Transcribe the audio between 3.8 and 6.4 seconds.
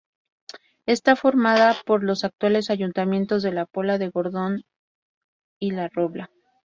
de Gordón y La Robla.